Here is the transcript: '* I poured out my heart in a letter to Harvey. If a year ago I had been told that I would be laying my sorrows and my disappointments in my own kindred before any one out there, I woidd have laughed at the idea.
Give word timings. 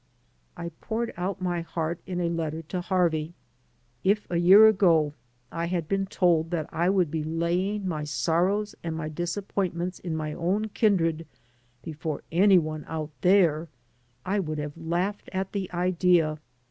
'* 0.33 0.43
I 0.57 0.69
poured 0.81 1.13
out 1.15 1.41
my 1.43 1.61
heart 1.61 1.99
in 2.07 2.19
a 2.21 2.27
letter 2.27 2.63
to 2.63 2.81
Harvey. 2.81 3.35
If 4.03 4.25
a 4.31 4.37
year 4.37 4.67
ago 4.67 5.13
I 5.51 5.67
had 5.67 5.87
been 5.87 6.07
told 6.07 6.49
that 6.49 6.67
I 6.73 6.89
would 6.89 7.11
be 7.11 7.23
laying 7.23 7.87
my 7.87 8.05
sorrows 8.05 8.73
and 8.83 8.95
my 8.95 9.09
disappointments 9.09 9.99
in 9.99 10.15
my 10.15 10.33
own 10.33 10.69
kindred 10.69 11.27
before 11.83 12.23
any 12.31 12.57
one 12.57 12.83
out 12.87 13.11
there, 13.21 13.67
I 14.25 14.39
woidd 14.39 14.57
have 14.57 14.75
laughed 14.75 15.29
at 15.33 15.51
the 15.51 15.71
idea. 15.71 16.39